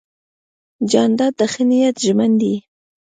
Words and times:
جانداد 0.91 1.33
د 1.39 1.41
ښه 1.51 1.63
نیت 1.69 1.95
ژمن 2.05 2.31
دی. 2.41 2.55